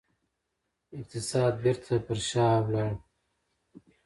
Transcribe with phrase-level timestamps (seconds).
[0.97, 2.91] اقتصاد بیرته پر شا لاړ.